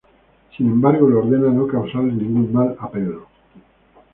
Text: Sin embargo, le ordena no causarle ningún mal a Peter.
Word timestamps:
Sin 0.57 0.65
embargo, 0.65 1.07
le 1.07 1.15
ordena 1.17 1.49
no 1.53 1.67
causarle 1.67 2.13
ningún 2.13 2.51
mal 2.51 2.75
a 2.79 2.89
Peter. 2.89 3.19